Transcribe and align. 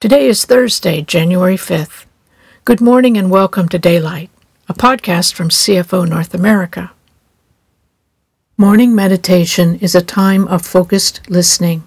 Today 0.00 0.28
is 0.28 0.46
Thursday, 0.46 1.02
January 1.02 1.58
5th. 1.58 2.06
Good 2.64 2.80
morning 2.80 3.18
and 3.18 3.30
welcome 3.30 3.68
to 3.68 3.78
Daylight, 3.78 4.30
a 4.66 4.72
podcast 4.72 5.34
from 5.34 5.50
CFO 5.50 6.08
North 6.08 6.32
America. 6.32 6.92
Morning 8.56 8.94
meditation 8.94 9.74
is 9.80 9.94
a 9.94 10.00
time 10.00 10.48
of 10.48 10.64
focused 10.64 11.28
listening. 11.28 11.86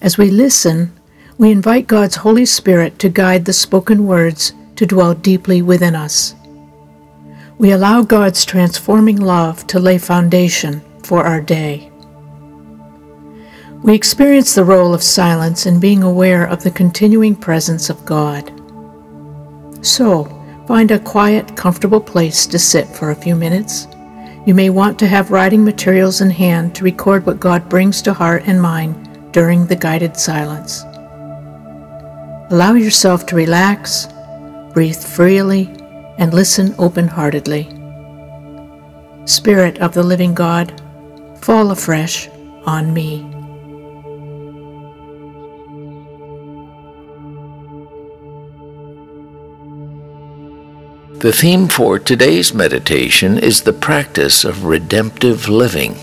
As 0.00 0.16
we 0.16 0.30
listen, 0.30 0.98
we 1.36 1.50
invite 1.50 1.88
God's 1.88 2.16
Holy 2.16 2.46
Spirit 2.46 2.98
to 3.00 3.10
guide 3.10 3.44
the 3.44 3.52
spoken 3.52 4.06
words 4.06 4.54
to 4.76 4.86
dwell 4.86 5.12
deeply 5.12 5.60
within 5.60 5.94
us. 5.94 6.34
We 7.58 7.70
allow 7.70 8.00
God's 8.00 8.46
transforming 8.46 9.20
love 9.20 9.66
to 9.66 9.78
lay 9.78 9.98
foundation 9.98 10.80
for 11.02 11.26
our 11.26 11.42
day. 11.42 11.90
We 13.84 13.94
experience 13.94 14.54
the 14.54 14.64
role 14.64 14.94
of 14.94 15.02
silence 15.02 15.66
in 15.66 15.78
being 15.78 16.02
aware 16.02 16.46
of 16.46 16.62
the 16.62 16.70
continuing 16.70 17.36
presence 17.36 17.90
of 17.90 18.02
God. 18.06 18.50
So, 19.82 20.24
find 20.66 20.90
a 20.90 20.98
quiet, 20.98 21.54
comfortable 21.54 22.00
place 22.00 22.46
to 22.46 22.58
sit 22.58 22.88
for 22.88 23.10
a 23.10 23.14
few 23.14 23.36
minutes. 23.36 23.86
You 24.46 24.54
may 24.54 24.70
want 24.70 24.98
to 25.00 25.06
have 25.06 25.30
writing 25.30 25.62
materials 25.62 26.22
in 26.22 26.30
hand 26.30 26.74
to 26.76 26.84
record 26.84 27.26
what 27.26 27.40
God 27.40 27.68
brings 27.68 28.00
to 28.02 28.14
heart 28.14 28.44
and 28.46 28.62
mind 28.62 29.32
during 29.34 29.66
the 29.66 29.76
guided 29.76 30.16
silence. 30.16 30.82
Allow 32.50 32.76
yourself 32.76 33.26
to 33.26 33.36
relax, 33.36 34.08
breathe 34.72 34.96
freely, 34.96 35.66
and 36.16 36.32
listen 36.32 36.74
open 36.78 37.06
heartedly. 37.06 37.68
Spirit 39.26 39.76
of 39.80 39.92
the 39.92 40.02
living 40.02 40.32
God, 40.32 40.72
fall 41.42 41.70
afresh 41.70 42.30
on 42.64 42.94
me. 42.94 43.33
The 51.24 51.32
theme 51.32 51.68
for 51.68 51.98
today's 51.98 52.52
meditation 52.52 53.38
is 53.38 53.62
the 53.62 53.72
practice 53.72 54.44
of 54.44 54.66
redemptive 54.66 55.48
living, 55.48 55.96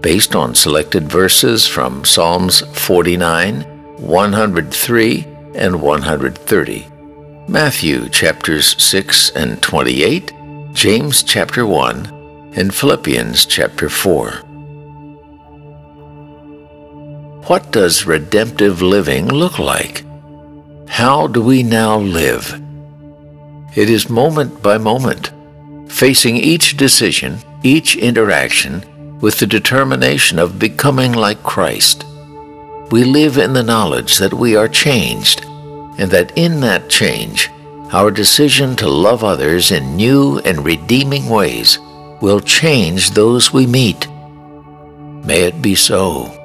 based 0.00 0.36
on 0.36 0.54
selected 0.54 1.10
verses 1.10 1.66
from 1.66 2.04
Psalms 2.04 2.60
49, 2.60 3.62
103, 3.98 5.26
and 5.56 5.82
130, 5.82 6.86
Matthew 7.48 8.08
chapters 8.10 8.80
6 8.80 9.30
and 9.30 9.60
28, 9.60 10.32
James 10.72 11.24
chapter 11.24 11.66
1, 11.66 12.52
and 12.54 12.72
Philippians 12.72 13.46
chapter 13.46 13.88
4. 13.88 14.30
What 17.48 17.72
does 17.72 18.06
redemptive 18.06 18.82
living 18.82 19.26
look 19.26 19.58
like? 19.58 20.04
How 20.86 21.26
do 21.26 21.42
we 21.42 21.64
now 21.64 21.98
live? 21.98 22.63
It 23.74 23.90
is 23.90 24.08
moment 24.08 24.62
by 24.62 24.78
moment, 24.78 25.32
facing 25.88 26.36
each 26.36 26.76
decision, 26.76 27.38
each 27.64 27.96
interaction, 27.96 28.84
with 29.20 29.38
the 29.38 29.46
determination 29.46 30.38
of 30.38 30.58
becoming 30.58 31.12
like 31.12 31.42
Christ. 31.42 32.04
We 32.92 33.02
live 33.02 33.36
in 33.38 33.52
the 33.52 33.62
knowledge 33.62 34.18
that 34.18 34.34
we 34.34 34.54
are 34.54 34.68
changed, 34.68 35.44
and 35.98 36.10
that 36.10 36.36
in 36.36 36.60
that 36.60 36.88
change, 36.88 37.50
our 37.92 38.10
decision 38.10 38.76
to 38.76 38.88
love 38.88 39.24
others 39.24 39.72
in 39.72 39.96
new 39.96 40.38
and 40.40 40.64
redeeming 40.64 41.28
ways 41.28 41.78
will 42.20 42.40
change 42.40 43.10
those 43.10 43.52
we 43.52 43.66
meet. 43.66 44.06
May 45.24 45.42
it 45.42 45.62
be 45.62 45.74
so. 45.74 46.43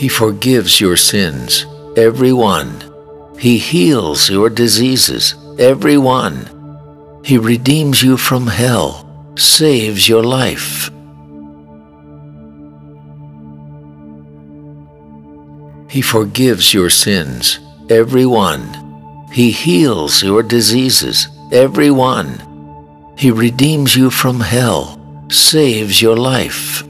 He 0.00 0.08
forgives 0.08 0.80
your 0.80 0.96
sins, 0.96 1.66
every 1.94 2.32
one. 2.32 2.72
He 3.38 3.58
heals 3.58 4.30
your 4.30 4.48
diseases, 4.48 5.34
every 5.58 5.98
one. 5.98 7.20
He 7.22 7.36
redeems 7.36 8.02
you 8.02 8.16
from 8.16 8.46
hell, 8.46 9.04
saves 9.36 10.08
your 10.08 10.22
life. 10.22 10.90
He 15.90 16.00
forgives 16.00 16.72
your 16.72 16.88
sins, 16.88 17.60
every 17.90 18.24
one. 18.24 18.64
He 19.30 19.50
heals 19.50 20.22
your 20.22 20.42
diseases, 20.42 21.28
every 21.52 21.90
one. 21.90 22.40
He 23.18 23.30
redeems 23.30 23.94
you 23.94 24.08
from 24.08 24.40
hell, 24.40 24.98
saves 25.28 26.00
your 26.00 26.16
life. 26.16 26.84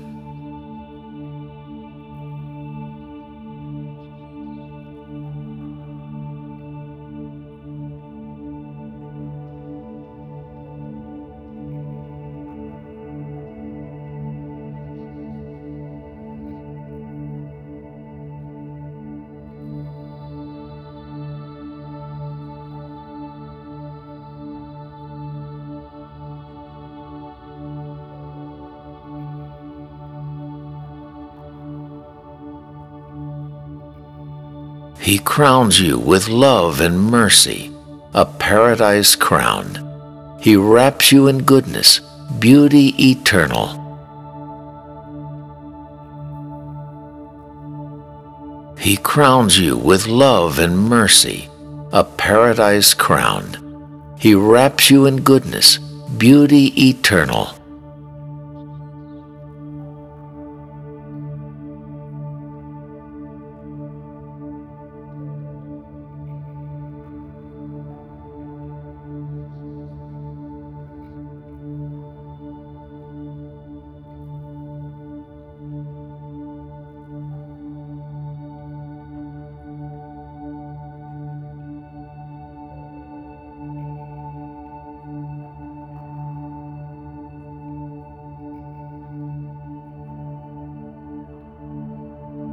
He 35.10 35.18
crowns 35.18 35.80
you 35.80 35.98
with 35.98 36.28
love 36.28 36.80
and 36.80 36.96
mercy, 36.96 37.72
a 38.14 38.24
paradise 38.24 39.16
crown. 39.16 39.66
He 40.40 40.54
wraps 40.54 41.10
you 41.10 41.26
in 41.26 41.42
goodness, 41.42 41.98
beauty 42.38 42.94
eternal. 43.10 43.66
He 48.78 48.96
crowns 48.98 49.58
you 49.58 49.76
with 49.76 50.06
love 50.06 50.60
and 50.60 50.78
mercy, 50.78 51.48
a 51.90 52.04
paradise 52.04 52.94
crown. 52.94 54.14
He 54.16 54.36
wraps 54.36 54.92
you 54.92 55.06
in 55.06 55.22
goodness, 55.22 55.78
beauty 56.18 56.66
eternal. 56.88 57.59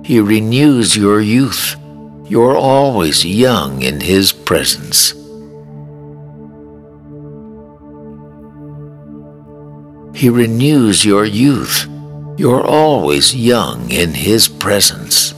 He 0.07 0.21
renews 0.21 0.95
your 0.95 1.19
youth. 1.19 1.75
You're 2.29 2.55
always 2.55 3.25
young 3.25 3.81
in 3.81 3.99
His 3.99 4.31
presence. 4.31 5.11
He 10.17 10.29
renews 10.29 11.03
your 11.03 11.25
youth. 11.25 11.89
You're 12.37 12.65
always 12.65 13.35
young 13.35 13.91
in 13.91 14.13
His 14.13 14.47
presence. 14.47 15.33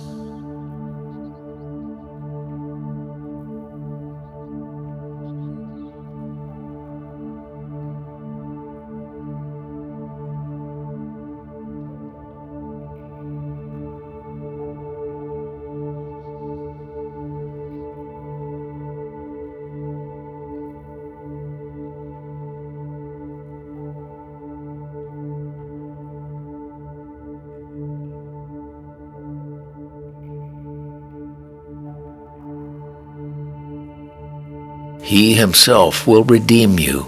He 35.10 35.34
himself 35.34 36.06
will 36.06 36.24
redeem 36.24 36.78
you. 36.78 37.08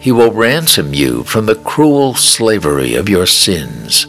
He 0.00 0.10
will 0.10 0.32
ransom 0.32 0.92
you 0.92 1.22
from 1.22 1.46
the 1.46 1.54
cruel 1.54 2.14
slavery 2.14 2.96
of 2.96 3.08
your 3.08 3.26
sins. 3.26 4.08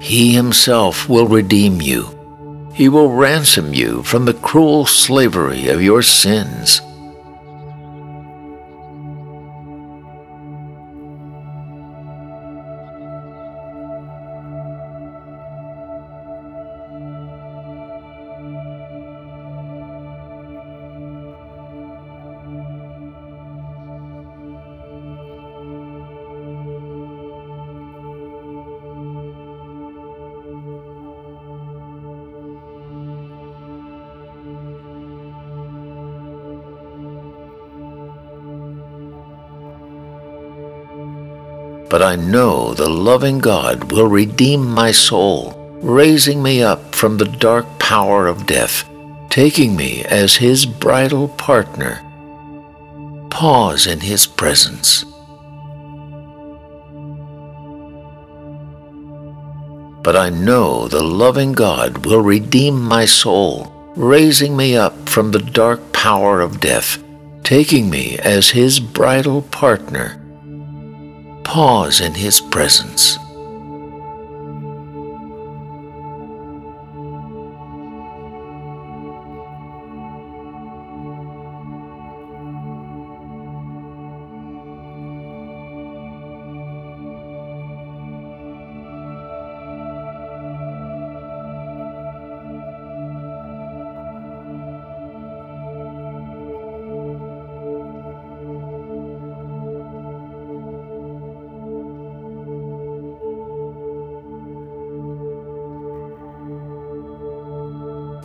He 0.00 0.32
himself 0.32 1.10
will 1.10 1.26
redeem 1.26 1.82
you. 1.82 2.08
He 2.72 2.88
will 2.88 3.10
ransom 3.10 3.74
you 3.74 4.02
from 4.02 4.24
the 4.24 4.40
cruel 4.48 4.86
slavery 4.86 5.68
of 5.68 5.82
your 5.82 6.00
sins. 6.00 6.80
But 41.92 42.00
I 42.00 42.16
know 42.16 42.72
the 42.72 42.88
loving 42.88 43.38
God 43.38 43.92
will 43.92 44.06
redeem 44.06 44.64
my 44.64 44.92
soul, 44.92 45.52
raising 45.82 46.42
me 46.42 46.62
up 46.62 46.94
from 46.94 47.18
the 47.18 47.26
dark 47.26 47.66
power 47.78 48.26
of 48.26 48.46
death, 48.46 48.88
taking 49.28 49.76
me 49.76 50.02
as 50.06 50.36
his 50.36 50.64
bridal 50.64 51.28
partner. 51.28 52.00
Pause 53.28 53.88
in 53.88 54.00
his 54.00 54.26
presence. 54.26 55.04
But 60.02 60.16
I 60.16 60.30
know 60.30 60.88
the 60.88 61.02
loving 61.02 61.52
God 61.52 62.06
will 62.06 62.22
redeem 62.22 62.80
my 62.80 63.04
soul, 63.04 63.70
raising 63.96 64.56
me 64.56 64.78
up 64.78 65.10
from 65.10 65.30
the 65.30 65.40
dark 65.42 65.92
power 65.92 66.40
of 66.40 66.58
death, 66.58 67.04
taking 67.42 67.90
me 67.90 68.18
as 68.20 68.48
his 68.48 68.80
bridal 68.80 69.42
partner 69.42 70.21
pause 71.52 72.00
in 72.00 72.14
His 72.14 72.40
presence. 72.40 73.21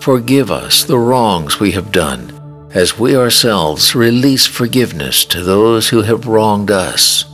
Forgive 0.07 0.51
us 0.51 0.85
the 0.85 0.97
wrongs 0.97 1.59
we 1.59 1.71
have 1.71 1.91
done, 1.91 2.69
as 2.73 2.97
we 2.97 3.13
ourselves 3.13 3.93
release 3.93 4.45
forgiveness 4.45 5.25
to 5.25 5.43
those 5.43 5.89
who 5.89 6.01
have 6.01 6.27
wronged 6.27 6.71
us. 6.71 7.25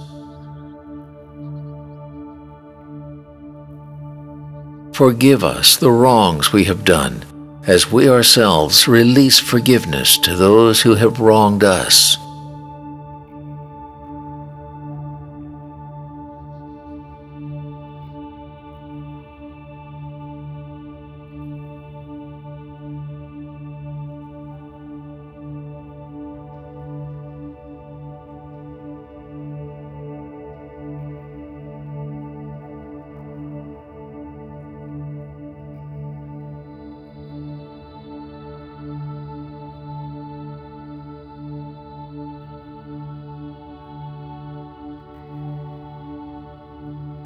Forgive 4.92 5.44
us 5.44 5.78
the 5.78 5.92
wrongs 5.92 6.52
we 6.52 6.64
have 6.64 6.84
done, 6.84 7.24
as 7.68 7.92
we 7.92 8.10
ourselves 8.10 8.88
release 8.88 9.38
forgiveness 9.38 10.18
to 10.18 10.36
those 10.36 10.82
who 10.82 10.96
have 10.96 11.20
wronged 11.20 11.64
us. 11.64 12.18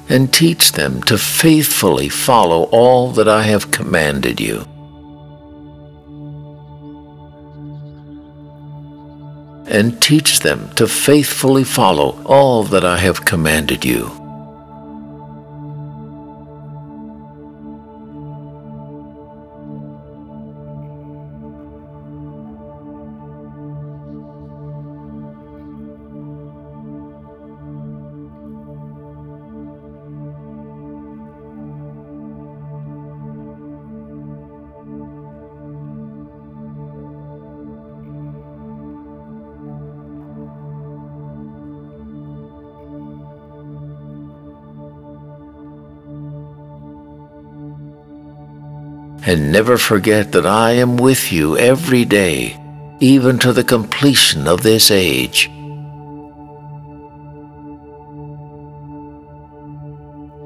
And 0.08 0.32
teach 0.32 0.72
them 0.72 1.02
to 1.02 1.18
faithfully 1.18 2.08
follow 2.08 2.64
all 2.64 3.10
that 3.12 3.28
I 3.28 3.42
have 3.42 3.70
commanded 3.70 4.40
you. 4.40 4.64
And 9.70 10.00
teach 10.02 10.40
them 10.40 10.70
to 10.76 10.88
faithfully 10.88 11.64
follow 11.64 12.22
all 12.24 12.62
that 12.64 12.84
I 12.84 12.96
have 12.98 13.24
commanded 13.24 13.84
you. 13.84 14.27
And 49.28 49.52
never 49.52 49.76
forget 49.76 50.32
that 50.32 50.46
I 50.46 50.70
am 50.70 50.96
with 50.96 51.30
you 51.30 51.58
every 51.58 52.06
day, 52.06 52.56
even 52.98 53.38
to 53.40 53.52
the 53.52 53.62
completion 53.62 54.48
of 54.48 54.62
this 54.62 54.90
age. 54.90 55.50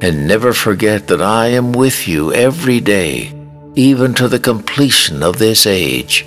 And 0.03 0.27
never 0.27 0.53
forget 0.53 1.07
that 1.07 1.23
I 1.23 1.47
am 1.47 1.71
with 1.71 2.09
you 2.09 2.33
every 2.33 2.81
day, 2.81 3.33
even 3.77 4.15
to 4.15 4.27
the 4.27 4.41
completion 4.41 5.23
of 5.23 5.39
this 5.39 5.65
age. 5.65 6.27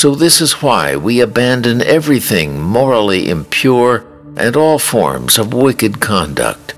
So 0.00 0.14
this 0.14 0.40
is 0.40 0.62
why 0.62 0.96
we 0.96 1.20
abandon 1.20 1.82
everything 1.82 2.58
morally 2.58 3.28
impure 3.28 4.06
and 4.34 4.56
all 4.56 4.78
forms 4.78 5.36
of 5.36 5.52
wicked 5.52 6.00
conduct. 6.00 6.72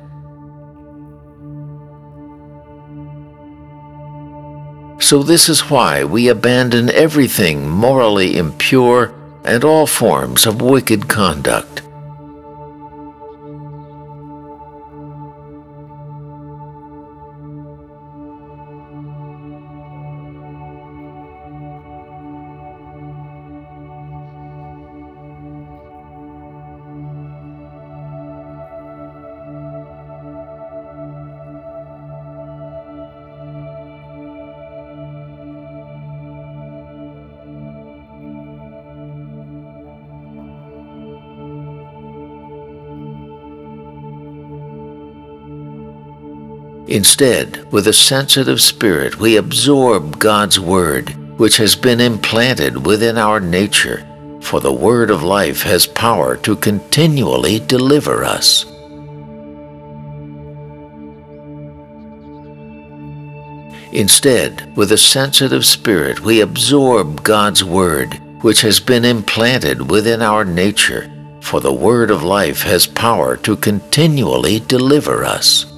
So 5.00 5.22
this 5.22 5.48
is 5.48 5.70
why 5.70 6.02
we 6.02 6.26
abandon 6.26 6.90
everything 6.90 7.70
morally 7.70 8.36
impure 8.36 9.14
and 9.44 9.62
all 9.62 9.86
forms 9.86 10.44
of 10.44 10.60
wicked 10.60 11.06
conduct. 11.06 11.82
Instead, 46.92 47.72
with 47.72 47.88
a 47.88 47.92
sensitive 47.94 48.60
spirit, 48.60 49.18
we 49.18 49.38
absorb 49.38 50.18
God's 50.18 50.60
Word, 50.60 51.08
which 51.38 51.56
has 51.56 51.74
been 51.74 52.02
implanted 52.02 52.84
within 52.84 53.16
our 53.16 53.40
nature, 53.40 54.06
for 54.42 54.60
the 54.60 54.74
Word 54.74 55.08
of 55.08 55.22
life 55.22 55.62
has 55.62 55.86
power 55.86 56.36
to 56.36 56.54
continually 56.54 57.60
deliver 57.60 58.24
us. 58.24 58.66
Instead, 63.92 64.76
with 64.76 64.92
a 64.92 64.98
sensitive 64.98 65.64
spirit, 65.64 66.20
we 66.20 66.42
absorb 66.42 67.24
God's 67.24 67.64
Word, 67.64 68.20
which 68.42 68.60
has 68.60 68.80
been 68.80 69.06
implanted 69.06 69.90
within 69.90 70.20
our 70.20 70.44
nature, 70.44 71.10
for 71.40 71.58
the 71.58 71.72
Word 71.72 72.10
of 72.10 72.22
life 72.22 72.60
has 72.60 72.86
power 72.86 73.38
to 73.38 73.56
continually 73.56 74.60
deliver 74.60 75.24
us. 75.24 75.71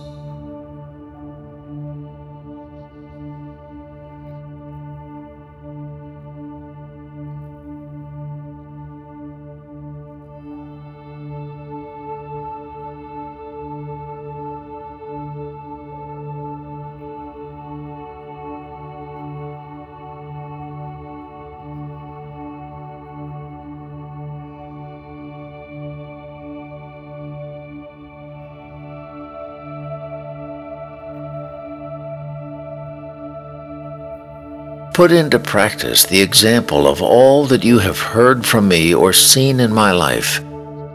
Put 34.95 35.11
into 35.11 35.41
practice 35.41 36.07
the 36.07 36.21
example 36.21 36.87
of 36.87 37.03
all 37.03 37.47
that 37.47 37.65
you 37.65 37.81
have 37.81 37.99
heard 37.99 38.47
from 38.47 38.69
me 38.69 38.95
or 38.95 39.13
seen 39.13 39.59
in 39.59 39.75
my 39.75 39.91
life, 39.91 40.39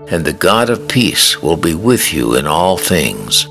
and 0.09 0.23
the 0.23 0.31
God 0.31 0.69
of 0.69 0.87
peace 0.87 1.41
will 1.41 1.57
be 1.57 1.75
with 1.75 2.13
you 2.13 2.33
in 2.35 2.47
all 2.47 2.77
things. 2.77 3.43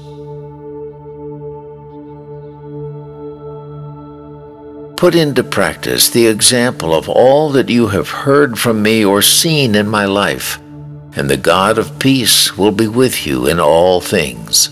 Put 4.97 5.15
into 5.15 5.45
practice 5.45 6.09
the 6.09 6.27
example 6.27 6.95
of 6.95 7.11
all 7.11 7.51
that 7.51 7.69
you 7.69 7.89
have 7.89 8.09
heard 8.09 8.59
from 8.59 8.83
me 8.83 9.05
or 9.05 9.21
seen 9.21 9.75
in 9.75 9.87
my 9.87 10.07
life, 10.07 10.59
and 11.15 11.29
the 11.29 11.37
God 11.37 11.77
of 11.77 11.99
peace 11.99 12.57
will 12.57 12.73
be 12.73 12.89
with 12.89 13.27
you 13.27 13.47
in 13.47 13.61
all 13.61 14.01
things. 14.01 14.71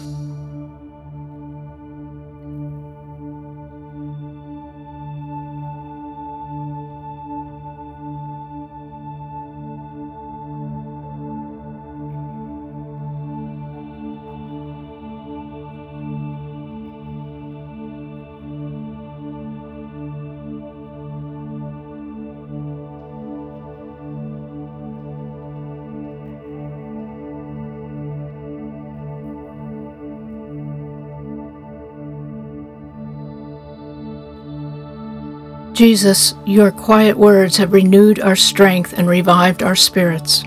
Jesus, 35.76 36.32
your 36.46 36.70
quiet 36.70 37.18
words 37.18 37.58
have 37.58 37.74
renewed 37.74 38.18
our 38.18 38.34
strength 38.34 38.94
and 38.94 39.06
revived 39.06 39.62
our 39.62 39.76
spirits. 39.76 40.42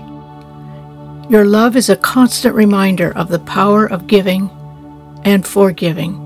Your 1.30 1.44
love 1.44 1.76
is 1.76 1.88
a 1.88 1.94
constant 1.94 2.52
reminder 2.52 3.16
of 3.16 3.28
the 3.28 3.38
power 3.38 3.86
of 3.86 4.08
giving 4.08 4.50
and 5.22 5.46
forgiving. 5.46 6.16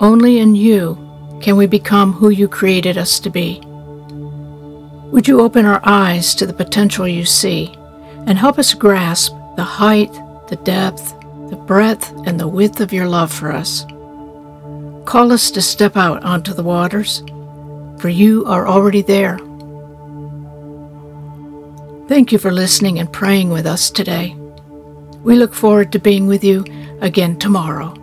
Only 0.00 0.38
in 0.38 0.54
you 0.54 0.96
can 1.42 1.58
we 1.58 1.66
become 1.66 2.14
who 2.14 2.30
you 2.30 2.48
created 2.48 2.96
us 2.96 3.20
to 3.20 3.28
be. 3.28 3.60
Would 5.12 5.28
you 5.28 5.42
open 5.42 5.66
our 5.66 5.82
eyes 5.84 6.34
to 6.36 6.46
the 6.46 6.54
potential 6.54 7.06
you 7.06 7.26
see 7.26 7.74
and 8.26 8.38
help 8.38 8.58
us 8.58 8.72
grasp 8.72 9.34
the 9.56 9.64
height, 9.64 10.14
the 10.48 10.56
depth, 10.64 11.10
the 11.50 11.62
breadth, 11.66 12.10
and 12.26 12.40
the 12.40 12.48
width 12.48 12.80
of 12.80 12.94
your 12.94 13.06
love 13.06 13.30
for 13.30 13.52
us? 13.52 13.84
Call 15.04 15.30
us 15.30 15.50
to 15.50 15.60
step 15.60 15.94
out 15.94 16.22
onto 16.24 16.54
the 16.54 16.62
waters 16.62 17.22
for 18.02 18.08
you 18.08 18.44
are 18.46 18.66
already 18.66 19.00
there. 19.00 19.38
Thank 22.08 22.32
you 22.32 22.38
for 22.38 22.50
listening 22.50 22.98
and 22.98 23.10
praying 23.12 23.50
with 23.50 23.64
us 23.64 23.90
today. 23.90 24.34
We 25.22 25.36
look 25.36 25.54
forward 25.54 25.92
to 25.92 26.00
being 26.00 26.26
with 26.26 26.42
you 26.42 26.64
again 27.00 27.38
tomorrow. 27.38 28.01